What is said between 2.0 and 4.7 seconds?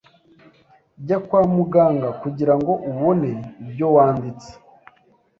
kugirango ubone ibyo wanditse!